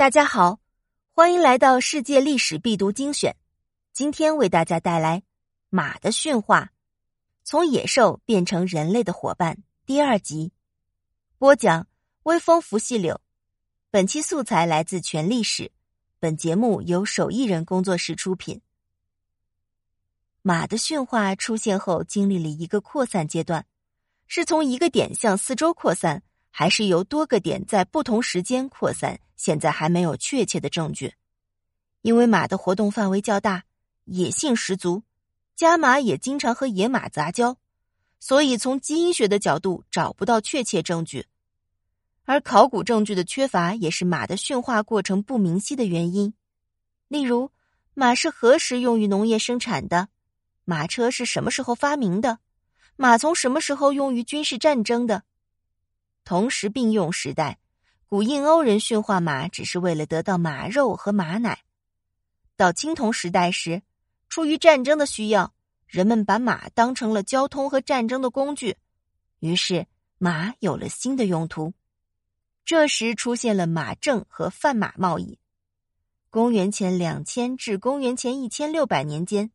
[0.00, 0.60] 大家好，
[1.12, 3.36] 欢迎来到世界历史必读精选。
[3.92, 5.22] 今天为大家带来
[5.68, 6.72] 马的驯化，
[7.44, 10.52] 从野兽变成人类的伙伴第二集。
[11.36, 11.86] 播讲：
[12.22, 13.20] 微风拂细柳。
[13.90, 15.70] 本期素材来自全历史。
[16.18, 18.62] 本节目由手艺人工作室出品。
[20.40, 23.66] 马的驯化出现后，经历了一个扩散阶段，
[24.26, 26.22] 是从一个点向四周扩散。
[26.50, 31.14] 还是由多个点在不同时间扩散，现在还没有确切的证据。
[32.02, 33.64] 因为马的活动范围较大，
[34.04, 35.02] 野性十足，
[35.54, 37.56] 家马也经常和野马杂交，
[38.18, 41.26] 所以从基因学的角度找不到确切证据。
[42.24, 46.32] 而考古证据的缺乏也是马的驯化过程不明晰的原因。
[47.08, 47.50] 例如，
[47.92, 50.08] 马是何时用于农业生产的？
[50.64, 52.38] 马车是什么时候发明的？
[52.96, 55.24] 马从什么时候用于军事战争的？
[56.24, 57.58] 同时并用时代，
[58.06, 61.62] 古印欧人驯化马只是为了得到马肉和马奶。
[62.56, 63.82] 到青铜时代时，
[64.28, 65.54] 出于战争的需要，
[65.86, 68.76] 人们把马当成了交通和战争的工具，
[69.38, 69.86] 于是
[70.18, 71.72] 马有了新的用途。
[72.64, 75.38] 这时出现了马政和贩马贸易。
[76.28, 79.50] 公元前两千至公元前一千六百年间，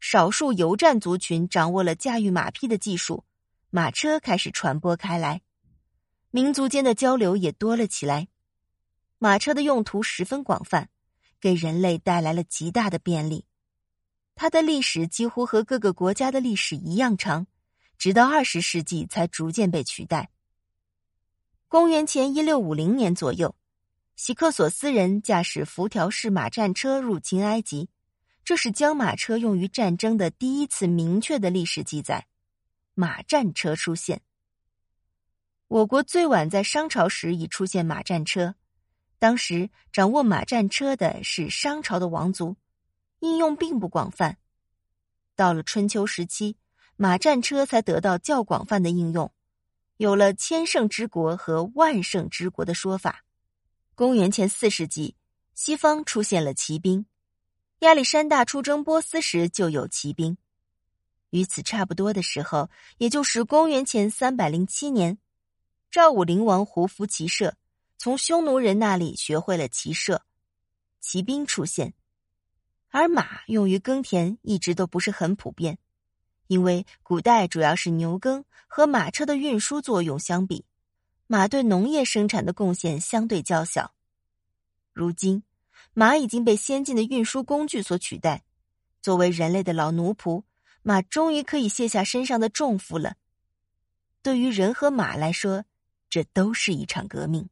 [0.00, 3.22] 少数游战族群掌握了驾驭马匹的技术，
[3.70, 5.42] 马车开始传播开来。
[6.40, 8.28] 民族间的交流也多了起来，
[9.18, 10.88] 马车的用途十分广泛，
[11.40, 13.44] 给人类带来了极大的便利。
[14.36, 17.48] 它的历史几乎和各个国家的历史一样长，
[17.98, 20.30] 直到二十世纪才逐渐被取代。
[21.66, 23.56] 公元前一六五零年左右，
[24.14, 27.88] 喜克索斯人驾驶辐条式马战车入侵埃及，
[28.44, 32.28] 这是将马车用于战争的第一次明确的历史记载。
[32.94, 34.22] 马战车出现。
[35.68, 38.54] 我国最晚在商朝时已出现马战车，
[39.18, 42.56] 当时掌握马战车的是商朝的王族，
[43.20, 44.38] 应用并不广泛。
[45.36, 46.56] 到了春秋时期，
[46.96, 49.30] 马战车才得到较广泛的应用，
[49.98, 53.22] 有了“千乘之国”和“万乘之国”的说法。
[53.94, 55.16] 公元前四世纪，
[55.54, 57.04] 西方出现了骑兵，
[57.80, 60.38] 亚历山大出征波斯时就有骑兵。
[61.28, 65.18] 与此差不多的时候，也就是公元前三百零七年。
[65.90, 67.56] 赵武灵王胡服骑射，
[67.96, 70.22] 从匈奴人那里学会了骑射，
[71.00, 71.94] 骑兵出现，
[72.90, 75.78] 而马用于耕田一直都不是很普遍，
[76.46, 80.66] 因为古代主要是牛耕，和马车的运输作用相比，
[81.26, 83.94] 马对农业生产的贡献相对较小。
[84.92, 85.42] 如今，
[85.94, 88.44] 马已经被先进的运输工具所取代，
[89.00, 90.42] 作为人类的老奴仆，
[90.82, 93.16] 马终于可以卸下身上的重负了。
[94.22, 95.64] 对于人和马来说。
[96.10, 97.48] 这都是一场革命。